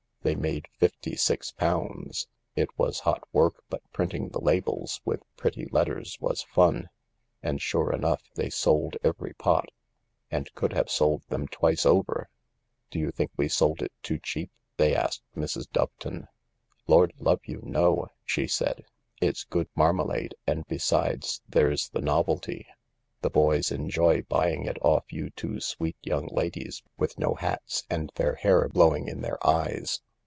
[0.23, 2.27] They made fifty six pounds.
[2.55, 6.89] It was hot work, but printing the labels with pretty letters was fun.
[7.41, 9.69] And, sure enough, they sold every pot.
[10.29, 12.29] And could have sold them twice over."
[12.91, 16.27] Do you think we sold it too cheap?" they asked Mrs, Doveton."
[16.87, 18.85] Lord love you, no!" she said."
[19.23, 22.67] It's good marmalade, and besides, there's the novelty;
[23.21, 28.11] the boys enjoy buying it off you two sweet young ladies with no hats and
[28.13, 29.99] their hair THE LARK 51 blowing in their eyes.